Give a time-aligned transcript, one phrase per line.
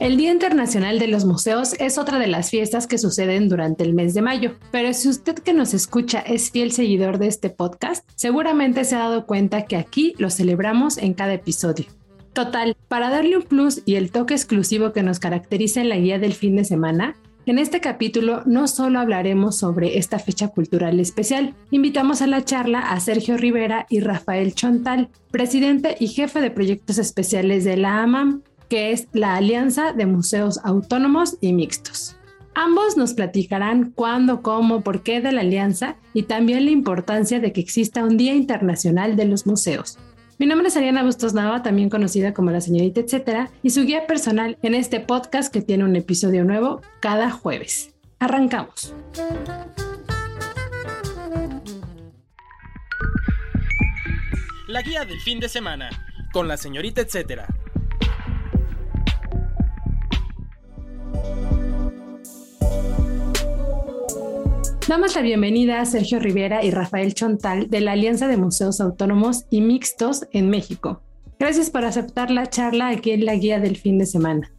[0.00, 3.92] El Día Internacional de los Museos es otra de las fiestas que suceden durante el
[3.92, 8.08] mes de mayo, pero si usted que nos escucha es fiel seguidor de este podcast,
[8.14, 11.84] seguramente se ha dado cuenta que aquí lo celebramos en cada episodio.
[12.32, 16.18] Total, para darle un plus y el toque exclusivo que nos caracteriza en la guía
[16.18, 17.14] del fin de semana,
[17.44, 22.78] en este capítulo no solo hablaremos sobre esta fecha cultural especial, invitamos a la charla
[22.78, 28.42] a Sergio Rivera y Rafael Chontal, presidente y jefe de proyectos especiales de la AMAM,
[28.70, 32.16] que es la Alianza de Museos Autónomos y Mixtos.
[32.54, 37.52] Ambos nos platicarán cuándo, cómo, por qué de la alianza y también la importancia de
[37.52, 39.98] que exista un Día Internacional de los Museos.
[40.38, 44.06] Mi nombre es Ariana Bustos Nava, también conocida como la señorita etcétera, y su guía
[44.06, 47.92] personal en este podcast que tiene un episodio nuevo cada jueves.
[48.20, 48.94] Arrancamos.
[54.68, 55.90] La guía del fin de semana
[56.32, 57.48] con la señorita etcétera.
[64.90, 69.44] Damos la bienvenida a Sergio Rivera y Rafael Chontal de la Alianza de Museos Autónomos
[69.48, 71.00] y Mixtos en México.
[71.38, 74.50] Gracias por aceptar la charla aquí en la guía del fin de semana.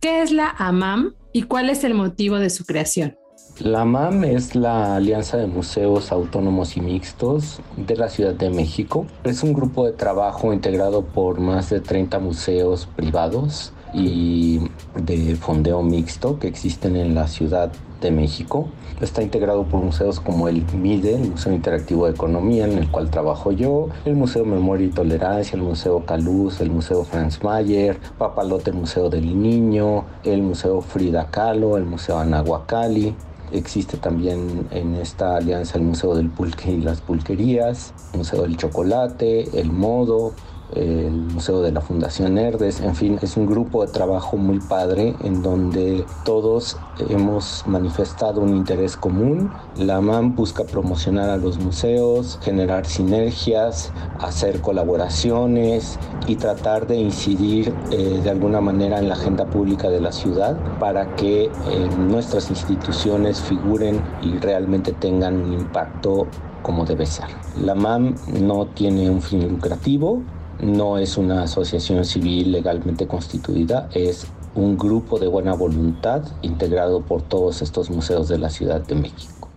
[0.00, 3.18] ¿Qué es la AMAM y cuál es el motivo de su creación?
[3.58, 9.04] La AMAM es la Alianza de Museos Autónomos y Mixtos de la Ciudad de México.
[9.22, 14.60] Es un grupo de trabajo integrado por más de 30 museos privados y
[14.96, 17.70] de fondeo mixto que existen en la Ciudad
[18.10, 18.68] México.
[19.00, 23.10] Está integrado por museos como el MIDE, el Museo Interactivo de Economía, en el cual
[23.10, 28.72] trabajo yo, el Museo Memoria y Tolerancia, el Museo Caluz, el Museo Franz Mayer, Papalote
[28.72, 33.14] Museo del Niño, el Museo Frida Kahlo, el Museo Anahuacali.
[33.52, 39.60] Existe también en esta alianza el Museo del Pulque y las Pulquerías, Museo del Chocolate,
[39.60, 40.32] el Modo,
[40.74, 45.14] el Museo de la Fundación Herdes, en fin, es un grupo de trabajo muy padre
[45.22, 46.76] en donde todos
[47.08, 49.50] hemos manifestado un interés común.
[49.76, 57.72] La MAM busca promocionar a los museos, generar sinergias, hacer colaboraciones y tratar de incidir
[57.90, 61.50] eh, de alguna manera en la agenda pública de la ciudad para que eh,
[61.98, 66.26] nuestras instituciones figuren y realmente tengan un impacto
[66.62, 67.26] como debe ser.
[67.62, 70.22] La MAM no tiene un fin lucrativo,
[70.60, 77.22] no es una asociación civil legalmente constituida, es un grupo de buena voluntad integrado por
[77.22, 79.50] todos estos museos de la Ciudad de México.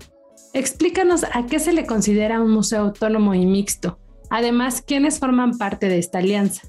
[0.54, 4.00] Explícanos a qué se le considera un museo autónomo y mixto.
[4.30, 6.68] Además, ¿quiénes forman parte de esta alianza?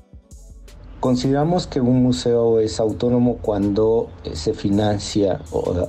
[1.00, 5.41] Consideramos que un museo es autónomo cuando se financia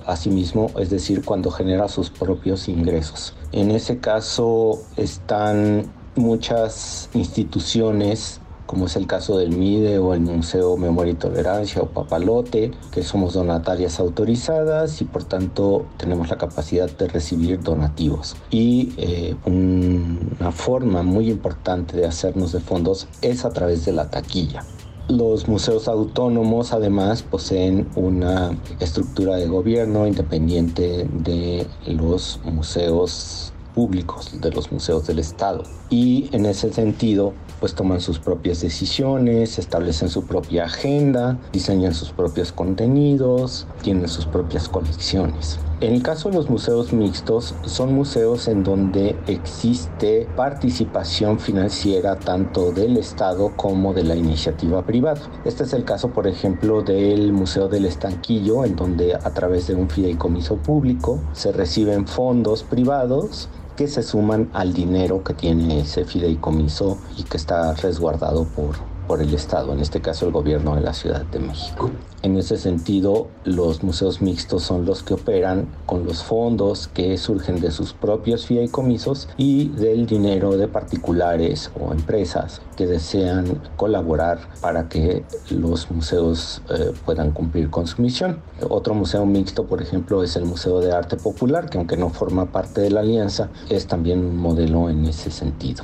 [0.06, 3.36] a sí mismo, es decir, cuando genera sus propios ingresos.
[3.52, 10.78] En ese caso están muchas instituciones, como es el caso del MIDE o el Museo
[10.78, 16.90] Memoria y Tolerancia o Papalote, que somos donatarias autorizadas y por tanto tenemos la capacidad
[16.90, 18.36] de recibir donativos.
[18.52, 24.12] Y eh, una forma muy importante de hacernos de fondos es a través de la
[24.12, 24.64] taquilla.
[25.08, 34.52] Los museos autónomos además poseen una estructura de gobierno independiente de los museos públicos de
[34.52, 35.64] los museos del Estado.
[35.90, 42.12] Y en ese sentido, pues toman sus propias decisiones, establecen su propia agenda, diseñan sus
[42.12, 45.60] propios contenidos, tienen sus propias colecciones.
[45.82, 52.74] En el caso de los museos mixtos, son museos en donde existe participación financiera tanto
[52.74, 55.22] del Estado como de la iniciativa privada.
[55.46, 59.76] Este es el caso, por ejemplo, del Museo del Estanquillo, en donde a través de
[59.76, 63.48] un fideicomiso público se reciben fondos privados
[63.80, 68.76] que se suman al dinero que tiene ese fideicomiso y que está resguardado por,
[69.10, 71.90] por el Estado, en este caso el gobierno de la Ciudad de México.
[72.22, 77.60] En ese sentido, los museos mixtos son los que operan con los fondos que surgen
[77.60, 84.88] de sus propios fideicomisos y del dinero de particulares o empresas que desean colaborar para
[84.90, 88.44] que los museos eh, puedan cumplir con su misión.
[88.70, 92.52] Otro museo mixto, por ejemplo, es el Museo de Arte Popular, que aunque no forma
[92.52, 95.84] parte de la alianza, es también un modelo en ese sentido.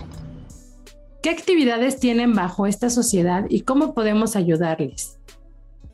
[1.25, 5.18] ¿Qué actividades tienen bajo esta sociedad y cómo podemos ayudarles?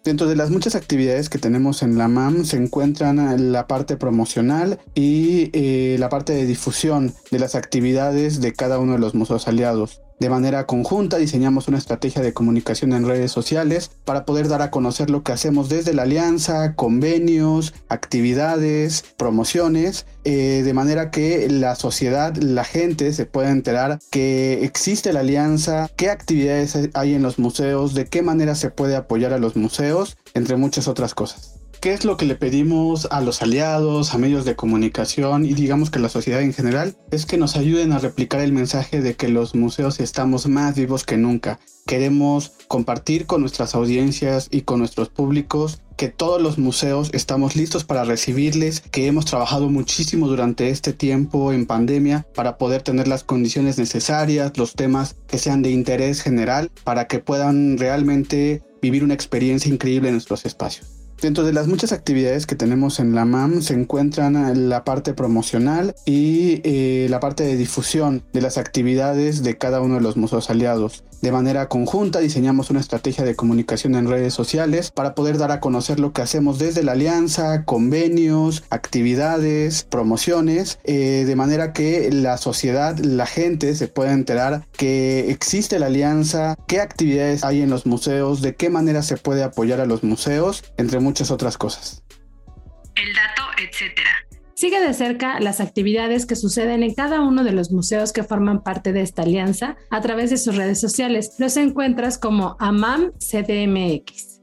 [0.03, 4.77] Dentro de las muchas actividades que tenemos en la MAM se encuentran la parte promocional
[4.93, 9.47] y eh, la parte de difusión de las actividades de cada uno de los museos
[9.47, 10.01] aliados.
[10.21, 14.69] De manera conjunta diseñamos una estrategia de comunicación en redes sociales para poder dar a
[14.69, 21.73] conocer lo que hacemos desde la alianza, convenios, actividades, promociones, eh, de manera que la
[21.73, 27.39] sociedad, la gente se pueda enterar que existe la alianza, qué actividades hay en los
[27.39, 31.60] museos, de qué manera se puede apoyar a los museos, entre muchas otras cosas.
[31.81, 35.89] ¿Qué es lo que le pedimos a los aliados, a medios de comunicación y digamos
[35.89, 36.95] que la sociedad en general?
[37.09, 41.03] Es que nos ayuden a replicar el mensaje de que los museos estamos más vivos
[41.03, 41.59] que nunca.
[41.87, 47.83] Queremos compartir con nuestras audiencias y con nuestros públicos que todos los museos estamos listos
[47.83, 53.23] para recibirles, que hemos trabajado muchísimo durante este tiempo en pandemia para poder tener las
[53.23, 59.15] condiciones necesarias, los temas que sean de interés general, para que puedan realmente vivir una
[59.15, 61.00] experiencia increíble en nuestros espacios.
[61.21, 65.93] Dentro de las muchas actividades que tenemos en la MAM se encuentran la parte promocional
[66.03, 70.49] y eh, la parte de difusión de las actividades de cada uno de los museos
[70.49, 71.03] aliados.
[71.21, 75.59] De manera conjunta diseñamos una estrategia de comunicación en redes sociales para poder dar a
[75.59, 82.37] conocer lo que hacemos desde la alianza, convenios, actividades, promociones, eh, de manera que la
[82.37, 87.85] sociedad, la gente se pueda enterar que existe la alianza, qué actividades hay en los
[87.85, 92.03] museos, de qué manera se puede apoyar a los museos, entre muchas otras cosas.
[92.95, 94.20] El dato, etcétera.
[94.61, 98.61] Sigue de cerca las actividades que suceden en cada uno de los museos que forman
[98.61, 101.33] parte de esta alianza a través de sus redes sociales.
[101.39, 104.39] Los encuentras como AMAM CDMX.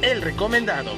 [0.00, 0.92] El recomendado.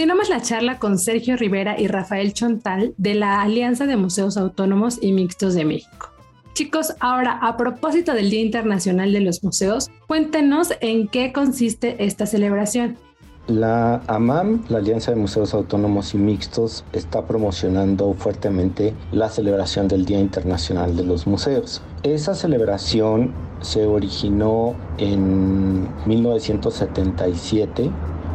[0.00, 4.98] Continuamos la charla con Sergio Rivera y Rafael Chontal de la Alianza de Museos Autónomos
[5.02, 6.08] y Mixtos de México.
[6.54, 12.24] Chicos, ahora a propósito del Día Internacional de los Museos, cuéntenos en qué consiste esta
[12.24, 12.96] celebración.
[13.46, 20.06] La AMAM, la Alianza de Museos Autónomos y Mixtos, está promocionando fuertemente la celebración del
[20.06, 21.82] Día Internacional de los Museos.
[22.04, 27.90] Esa celebración se originó en 1977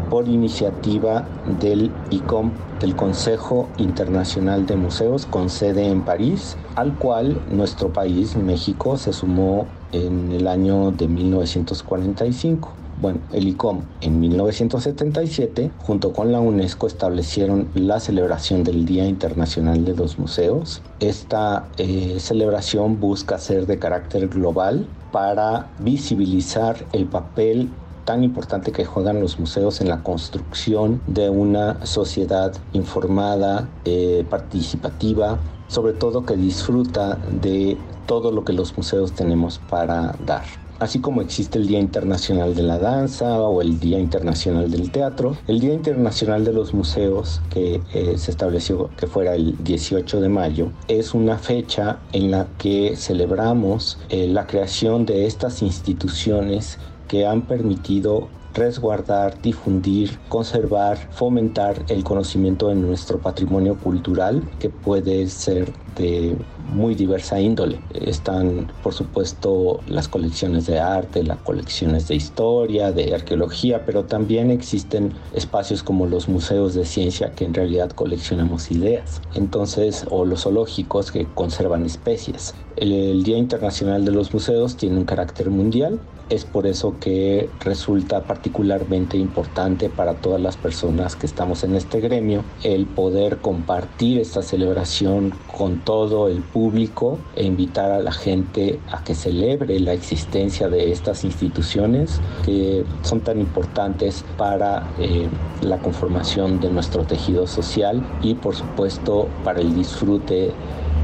[0.10, 1.28] por iniciativa
[1.60, 8.36] del ICOM, del Consejo Internacional de Museos, con sede en París, al cual nuestro país,
[8.36, 12.74] México, se sumó en el año de 1945.
[13.02, 19.84] Bueno, el ICOM en 1977, junto con la UNESCO, establecieron la celebración del Día Internacional
[19.84, 20.82] de los Museos.
[21.02, 27.70] Esta eh, celebración busca ser de carácter global para visibilizar el papel
[28.06, 35.40] tan importante que juegan los museos en la construcción de una sociedad informada, eh, participativa,
[35.68, 40.44] sobre todo que disfruta de todo lo que los museos tenemos para dar.
[40.78, 45.38] Así como existe el Día Internacional de la Danza o el Día Internacional del Teatro,
[45.48, 50.28] el Día Internacional de los Museos, que eh, se estableció que fuera el 18 de
[50.28, 57.26] mayo, es una fecha en la que celebramos eh, la creación de estas instituciones que
[57.26, 65.74] han permitido resguardar, difundir, conservar, fomentar el conocimiento de nuestro patrimonio cultural que puede ser
[65.98, 66.38] de
[66.74, 67.80] muy diversa índole.
[67.94, 74.52] Están, por supuesto, las colecciones de arte, las colecciones de historia, de arqueología, pero también
[74.52, 79.22] existen espacios como los museos de ciencia que en realidad coleccionamos ideas.
[79.36, 82.56] Entonces, o los zoológicos que conservan especies.
[82.78, 86.00] El, Día Internacional de los Museos tiene un carácter mundial.
[86.28, 92.00] Es por eso que resulta particularmente importante para todas las personas que estamos en este
[92.00, 98.80] gremio el poder compartir esta celebración con todo el público e invitar a la gente
[98.92, 105.28] a que celebre la existencia de estas instituciones que son tan importantes para eh,
[105.62, 110.54] la conformación de nuestro tejido social y por supuesto para el disfrute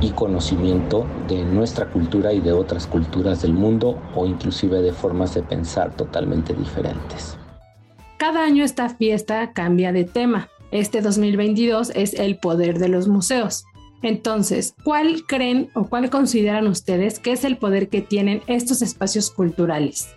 [0.01, 5.33] y conocimiento de nuestra cultura y de otras culturas del mundo o inclusive de formas
[5.35, 7.37] de pensar totalmente diferentes.
[8.17, 10.49] Cada año esta fiesta cambia de tema.
[10.71, 13.65] Este 2022 es el poder de los museos.
[14.03, 19.29] Entonces, ¿cuál creen o cuál consideran ustedes que es el poder que tienen estos espacios
[19.29, 20.09] culturales?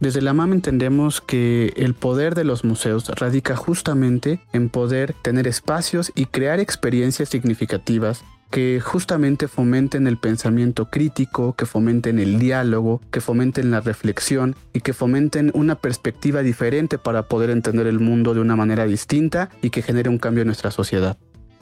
[0.00, 5.46] Desde la MAM entendemos que el poder de los museos radica justamente en poder tener
[5.46, 13.00] espacios y crear experiencias significativas que justamente fomenten el pensamiento crítico, que fomenten el diálogo,
[13.10, 18.34] que fomenten la reflexión y que fomenten una perspectiva diferente para poder entender el mundo
[18.34, 21.16] de una manera distinta y que genere un cambio en nuestra sociedad.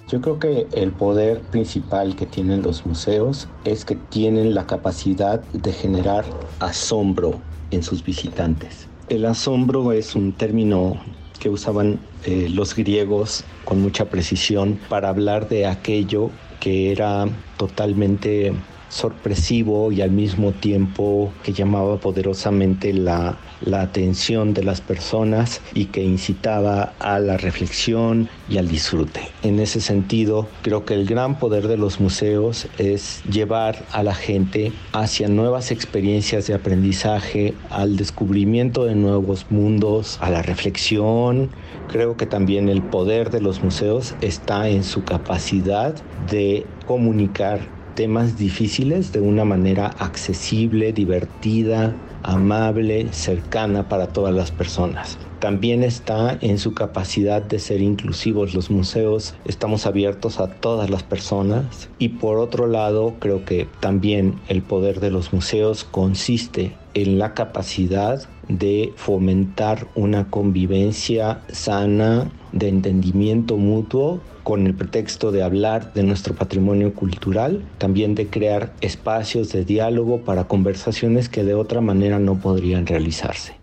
[0.08, 5.40] Yo creo que el poder principal que tienen los museos es que tienen la capacidad
[5.40, 6.24] de generar
[6.60, 8.86] asombro en sus visitantes.
[9.08, 11.00] El asombro es un término
[11.40, 16.30] que usaban eh, los griegos con mucha precisión para hablar de aquello
[16.64, 17.28] que era
[17.58, 18.50] totalmente
[18.88, 25.86] sorpresivo y al mismo tiempo que llamaba poderosamente la, la, atención de las personas y
[25.86, 29.20] que incitaba a la reflexión y al disfrute.
[29.42, 34.14] En ese sentido, creo que el gran poder de los museos es llevar a la
[34.14, 41.50] gente hacia nuevas experiencias de aprendizaje, al descubrimiento de nuevos mundos, a la reflexión.
[41.88, 45.94] Creo que también el poder de los museos está en su capacidad
[46.30, 55.18] de comunicar temas difíciles de una manera accesible, divertida, amable, cercana para todas las personas.
[55.38, 58.54] También está en su capacidad de ser inclusivos.
[58.54, 64.40] Los museos estamos abiertos a todas las personas y por otro lado creo que también
[64.48, 72.68] el poder de los museos consiste en la capacidad de fomentar una convivencia sana, de
[72.68, 79.52] entendimiento mutuo con el pretexto de hablar de nuestro patrimonio cultural, también de crear espacios
[79.52, 83.56] de diálogo para conversaciones que de otra manera no podrían realizarse.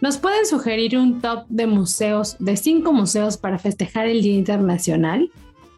[0.00, 5.30] ¿Nos pueden sugerir un top de museos, de cinco museos para festejar el Día Internacional?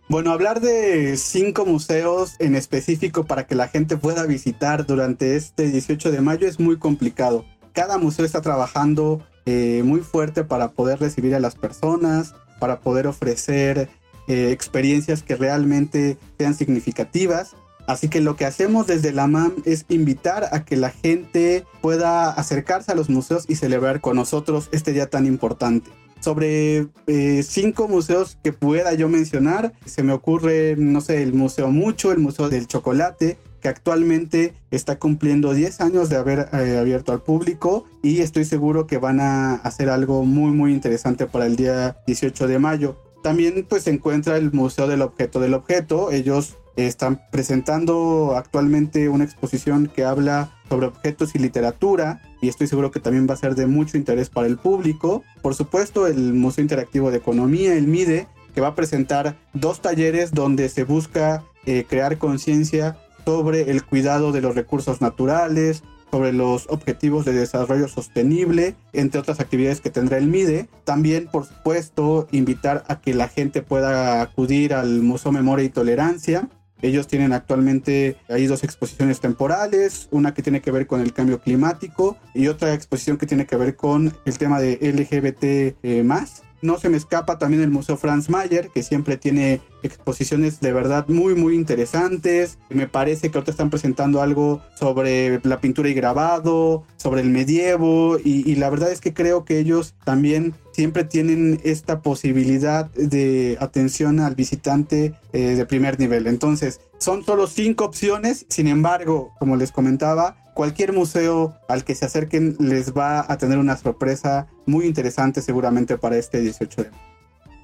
[0.08, 5.70] Bueno, hablar de cinco museos en específico para que la gente pueda visitar durante este
[5.70, 7.44] 18 de mayo es muy complicado.
[7.72, 13.06] Cada museo está trabajando eh, muy fuerte para poder recibir a las personas, para poder
[13.06, 13.88] ofrecer
[14.28, 17.56] eh, experiencias que realmente sean significativas.
[17.86, 22.30] Así que lo que hacemos desde la MAM es invitar a que la gente pueda
[22.30, 25.90] acercarse a los museos y celebrar con nosotros este día tan importante.
[26.20, 31.72] Sobre eh, cinco museos que pueda yo mencionar, se me ocurre, no sé, el Museo
[31.72, 37.12] Mucho, el Museo del Chocolate, que actualmente está cumpliendo 10 años de haber eh, abierto
[37.12, 41.56] al público y estoy seguro que van a hacer algo muy muy interesante para el
[41.56, 42.96] día 18 de mayo.
[43.22, 46.10] También pues se encuentra el Museo del Objeto del Objeto.
[46.10, 52.90] Ellos están presentando actualmente una exposición que habla sobre objetos y literatura y estoy seguro
[52.90, 55.22] que también va a ser de mucho interés para el público.
[55.40, 60.32] Por supuesto, el Museo Interactivo de Economía, el MIDE, que va a presentar dos talleres
[60.32, 66.66] donde se busca eh, crear conciencia sobre el cuidado de los recursos naturales, sobre los
[66.68, 70.68] objetivos de desarrollo sostenible, entre otras actividades que tendrá el MIDE.
[70.84, 76.48] También, por supuesto, invitar a que la gente pueda acudir al Museo Memoria y Tolerancia.
[76.82, 81.40] Ellos tienen actualmente ahí dos exposiciones temporales, una que tiene que ver con el cambio
[81.40, 86.42] climático y otra exposición que tiene que ver con el tema de LGBT eh, más.
[86.62, 91.06] No se me escapa también el Museo Franz Mayer, que siempre tiene exposiciones de verdad
[91.08, 92.58] muy, muy interesantes.
[92.70, 98.16] Me parece que ahora están presentando algo sobre la pintura y grabado, sobre el medievo,
[98.22, 104.20] y, la verdad es que creo que ellos también siempre tienen esta posibilidad de atención
[104.20, 106.28] al visitante eh, de primer nivel.
[106.28, 112.04] Entonces, son solo cinco opciones, sin embargo, como les comentaba, cualquier museo al que se
[112.04, 117.02] acerquen les va a tener una sorpresa muy interesante seguramente para este 18 de mayo.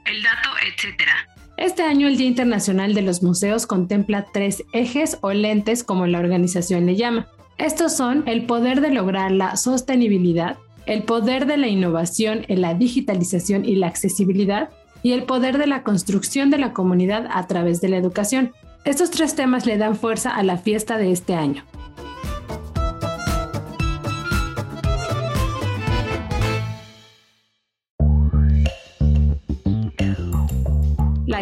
[0.07, 1.29] El dato, etcétera.
[1.59, 6.21] Este año el Día Internacional de los Museos contempla tres ejes o lentes como la
[6.21, 7.27] organización le llama.
[7.59, 12.75] Estos son el poder de lograr la sostenibilidad, el poder de la innovación en la
[12.75, 14.71] digitalización y la accesibilidad
[15.03, 18.53] y el poder de la construcción de la comunidad a través de la educación.
[18.85, 21.65] Estos tres temas le dan fuerza a la fiesta de este año.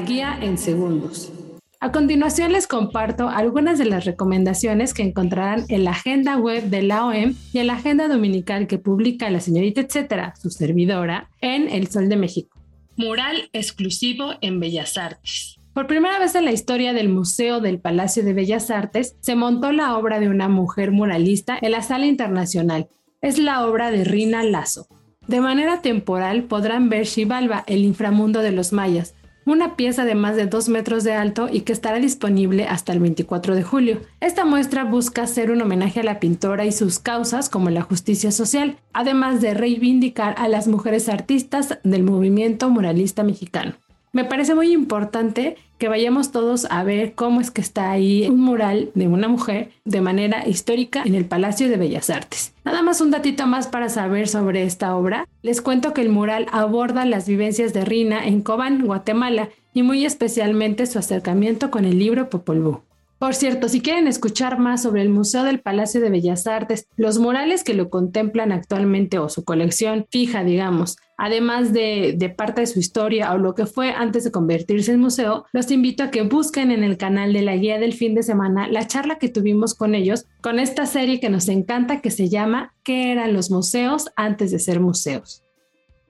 [0.07, 1.33] Guía en segundos.
[1.79, 6.83] A continuación les comparto algunas de las recomendaciones que encontrarán en la agenda web de
[6.83, 11.69] la OEM y en la agenda dominical que publica la señorita etcétera, su servidora, en
[11.69, 12.59] El Sol de México.
[12.97, 15.57] Mural exclusivo en Bellas Artes.
[15.75, 19.73] Por primera vez en la historia del Museo del Palacio de Bellas Artes, se montó
[19.73, 22.89] la obra de una mujer muralista en la sala internacional.
[23.21, 24.87] Es la obra de Rina Lazo.
[25.27, 29.15] De manera temporal podrán ver Xibalba, el inframundo de los mayas,
[29.47, 33.01] una pieza de más de 2 metros de alto y que estará disponible hasta el
[33.01, 34.01] 24 de julio.
[34.21, 38.33] Esta muestra busca hacer un homenaje a la pintora y sus causas como la justicia
[38.33, 43.75] social, además de reivindicar a las mujeres artistas del movimiento muralista mexicano.
[44.17, 48.41] Me parece muy importante que vayamos todos a ver cómo es que está ahí un
[48.41, 52.55] mural de una mujer de manera histórica en el Palacio de Bellas Artes.
[52.65, 55.29] Nada más un datito más para saber sobre esta obra.
[55.43, 60.07] Les cuento que el mural aborda las vivencias de Rina en Cobán, Guatemala, y muy
[60.07, 62.86] especialmente su acercamiento con el libro Popol Vuh.
[63.19, 67.19] Por cierto, si quieren escuchar más sobre el Museo del Palacio de Bellas Artes, los
[67.19, 72.67] murales que lo contemplan actualmente o su colección fija, digamos, además de, de, parte de
[72.67, 76.23] su historia o lo que fue antes de convertirse en museo, los invito a que
[76.23, 79.75] busquen en el canal de la guía del fin de semana la charla que tuvimos
[79.75, 84.11] con ellos con esta serie que nos encanta que se llama ¿Qué eran los museos
[84.17, 85.43] antes de ser museos?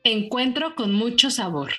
[0.02, 1.70] Encuentro con mucho sabor.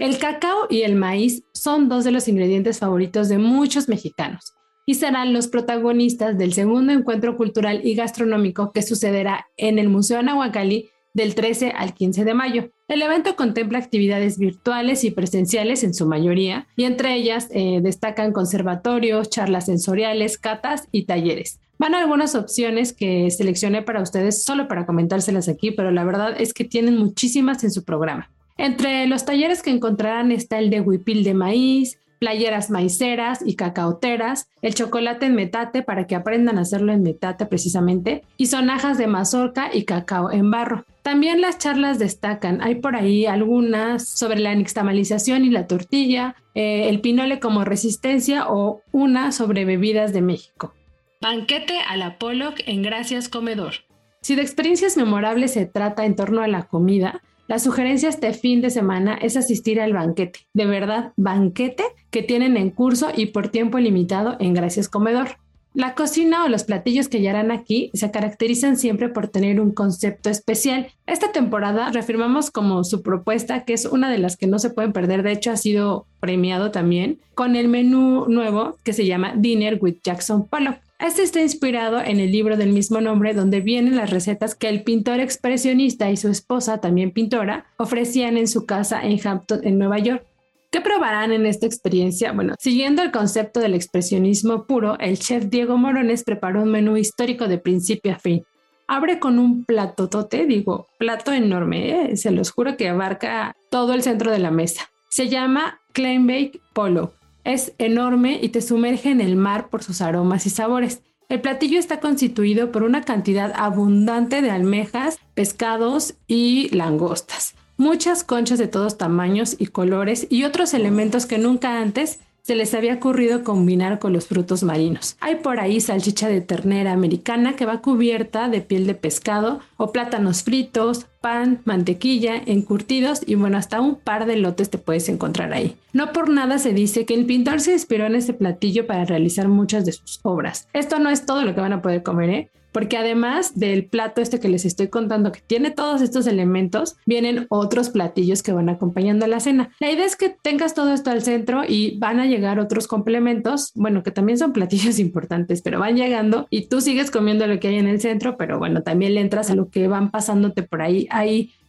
[0.00, 4.54] El cacao y el maíz son dos de los ingredientes favoritos de muchos mexicanos
[4.86, 10.22] y serán los protagonistas del segundo encuentro cultural y gastronómico que sucederá en el Museo
[10.22, 12.70] Nahuacalí del 13 al 15 de mayo.
[12.88, 18.32] El evento contempla actividades virtuales y presenciales en su mayoría, y entre ellas eh, destacan
[18.32, 21.58] conservatorios, charlas sensoriales, catas y talleres.
[21.78, 26.54] Van algunas opciones que seleccioné para ustedes solo para comentárselas aquí, pero la verdad es
[26.54, 28.30] que tienen muchísimas en su programa.
[28.56, 34.48] Entre los talleres que encontrarán está el de huipil de maíz, playeras maiceras y cacaoteras,
[34.62, 39.08] el chocolate en metate para que aprendan a hacerlo en metate precisamente, y sonajas de
[39.08, 40.84] mazorca y cacao en barro.
[41.02, 46.88] También las charlas destacan, hay por ahí algunas sobre la nixtamalización y la tortilla, eh,
[46.88, 50.74] el pinole como resistencia o una sobre bebidas de México.
[51.20, 53.74] Banquete a la Pollock en Gracias Comedor.
[54.20, 57.20] Si de experiencias memorables se trata en torno a la comida,
[57.52, 62.56] la sugerencia este fin de semana es asistir al banquete, de verdad, banquete que tienen
[62.56, 65.36] en curso y por tiempo limitado en Gracias Comedor.
[65.74, 69.70] La cocina o los platillos que ya harán aquí se caracterizan siempre por tener un
[69.70, 70.86] concepto especial.
[71.06, 74.94] Esta temporada reafirmamos como su propuesta, que es una de las que no se pueden
[74.94, 79.76] perder, de hecho ha sido premiado también, con el menú nuevo que se llama Dinner
[79.78, 80.78] with Jackson Pollock.
[81.02, 84.84] Este está inspirado en el libro del mismo nombre donde vienen las recetas que el
[84.84, 89.98] pintor expresionista y su esposa, también pintora, ofrecían en su casa en Hampton, en Nueva
[89.98, 90.24] York.
[90.70, 92.30] ¿Qué probarán en esta experiencia?
[92.30, 97.48] Bueno, siguiendo el concepto del expresionismo puro, el chef Diego Morones preparó un menú histórico
[97.48, 98.44] de principio a fin.
[98.86, 102.16] Abre con un plato tote, digo, plato enorme, ¿eh?
[102.16, 104.88] se los juro que abarca todo el centro de la mesa.
[105.08, 107.12] Se llama Bake Polo
[107.44, 111.02] es enorme y te sumerge en el mar por sus aromas y sabores.
[111.28, 118.58] El platillo está constituido por una cantidad abundante de almejas, pescados y langostas, muchas conchas
[118.58, 123.44] de todos tamaños y colores y otros elementos que nunca antes se les había ocurrido
[123.44, 125.16] combinar con los frutos marinos.
[125.20, 129.92] Hay por ahí salchicha de ternera americana que va cubierta de piel de pescado o
[129.92, 135.54] plátanos fritos, pan, mantequilla, encurtidos y bueno, hasta un par de lotes te puedes encontrar
[135.54, 135.76] ahí.
[135.94, 139.48] No por nada se dice que el pintor se inspiró en ese platillo para realizar
[139.48, 140.68] muchas de sus obras.
[140.74, 142.50] Esto no es todo lo que van a poder comer, ¿eh?
[142.72, 147.46] Porque además del plato este que les estoy contando que tiene todos estos elementos, vienen
[147.50, 149.70] otros platillos que van acompañando la cena.
[149.78, 153.72] La idea es que tengas todo esto al centro y van a llegar otros complementos,
[153.74, 157.68] bueno, que también son platillos importantes, pero van llegando y tú sigues comiendo lo que
[157.68, 160.82] hay en el centro, pero bueno, también le entras a lo que van pasándote por
[160.82, 161.06] ahí.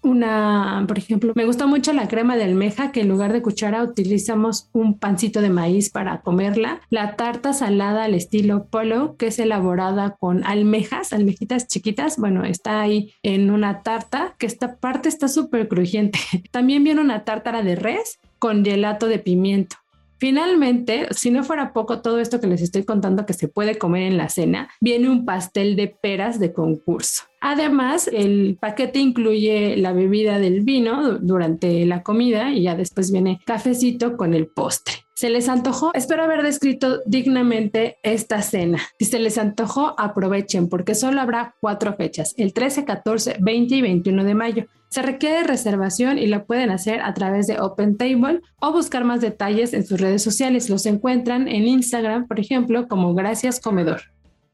[0.04, 3.84] Una, por ejemplo, me gusta mucho la crema de almeja, que en lugar de cuchara
[3.84, 6.82] utilizamos un pancito de maíz para comerla.
[6.90, 12.18] La tarta salada al estilo polo, que es elaborada con almejas, almejitas chiquitas.
[12.18, 16.20] Bueno, está ahí en una tarta, que esta parte está súper crujiente.
[16.52, 19.78] También viene una tártara de res con gelato de pimiento.
[20.24, 24.04] Finalmente, si no fuera poco todo esto que les estoy contando que se puede comer
[24.04, 27.24] en la cena, viene un pastel de peras de concurso.
[27.42, 33.42] Además, el paquete incluye la bebida del vino durante la comida y ya después viene
[33.46, 35.03] cafecito con el postre.
[35.16, 35.92] ¿Se les antojó?
[35.94, 38.80] Espero haber descrito dignamente esta cena.
[38.98, 43.82] Si se les antojó, aprovechen porque solo habrá cuatro fechas, el 13, 14, 20 y
[43.82, 44.66] 21 de mayo.
[44.90, 49.22] Se requiere reservación y la pueden hacer a través de Open Table o buscar más
[49.22, 50.68] detalles en sus redes sociales.
[50.70, 54.02] Los encuentran en Instagram, por ejemplo, como Gracias Comedor.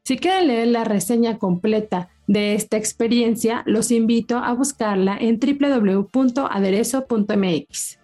[0.04, 7.98] Si quieren leer la reseña completa de esta experiencia, los invito a buscarla en www.aderezo.mx.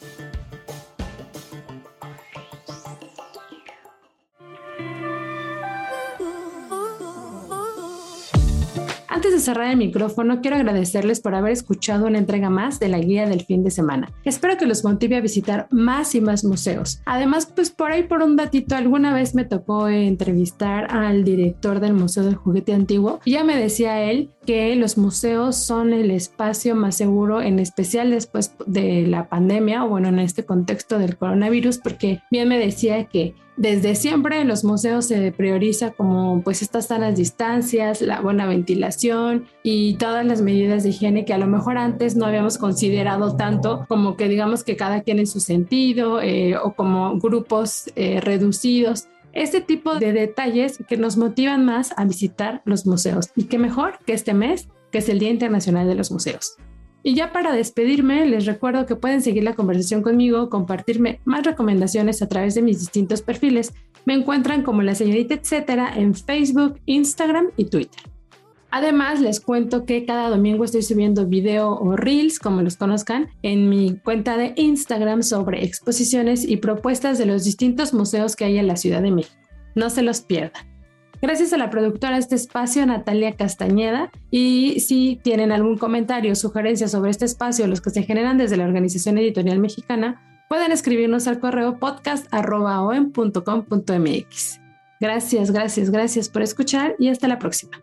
[9.27, 13.01] Antes de cerrar el micrófono, quiero agradecerles por haber escuchado una entrega más de la
[13.01, 14.13] guía del fin de semana.
[14.23, 17.01] Espero que los motive a visitar más y más museos.
[17.07, 21.95] Además, pues por ahí por un datito, alguna vez me tocó entrevistar al director del
[21.95, 26.77] Museo del Juguete Antiguo y ya me decía él que los museos son el espacio
[26.77, 31.79] más seguro, en especial después de la pandemia, o bueno, en este contexto del coronavirus,
[31.79, 36.87] porque bien me decía que desde siempre en los museos se prioriza como pues estas
[36.87, 41.79] sanas distancias, la buena ventilación y todas las medidas de higiene que a lo mejor
[41.79, 46.57] antes no habíamos considerado tanto como que digamos que cada quien en su sentido eh,
[46.57, 49.09] o como grupos eh, reducidos.
[49.33, 53.31] Este tipo de detalles que nos motivan más a visitar los museos.
[53.37, 56.57] Y qué mejor que este mes, que es el Día Internacional de los Museos.
[57.07, 62.21] Y ya para despedirme, les recuerdo que pueden seguir la conversación conmigo, compartirme más recomendaciones
[62.21, 63.73] a través de mis distintos perfiles.
[64.07, 68.03] Me encuentran como la señorita etcétera en Facebook, Instagram y Twitter.
[68.73, 73.69] Además, les cuento que cada domingo estoy subiendo video o reels, como los conozcan, en
[73.69, 78.67] mi cuenta de Instagram sobre exposiciones y propuestas de los distintos museos que hay en
[78.67, 79.37] la Ciudad de México.
[79.77, 80.76] No se los pierdan.
[81.27, 84.13] Gracias a la productora de este espacio, Natalia Castañeda.
[84.31, 88.65] Y si tienen algún comentario sugerencia sobre este espacio, los que se generan desde la
[88.65, 94.61] Organización Editorial Mexicana, pueden escribirnos al correo podcast.com.mx.
[95.01, 97.83] Gracias, gracias, gracias por escuchar y hasta la próxima.